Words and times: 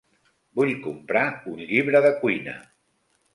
Vull 0.59 0.71
comprar 0.85 1.21
un 1.51 1.61
llibre 1.73 2.03
de 2.07 2.13
cuina. 2.25 2.57